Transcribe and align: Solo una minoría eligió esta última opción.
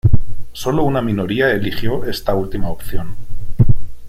Solo 0.53 0.81
una 0.83 0.99
minoría 1.03 1.51
eligió 1.51 2.05
esta 2.05 2.33
última 2.33 2.69
opción. 2.71 3.15